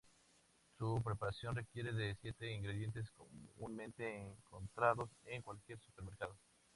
Su 0.79 0.99
preparación 1.05 1.55
requiere 1.55 1.93
de 1.93 2.15
siete 2.15 2.51
ingredientes 2.51 3.11
comúnmente 3.11 4.31
encontrados 4.31 5.11
en 5.25 5.43
cualquier 5.43 5.77
supermercado. 5.79 6.35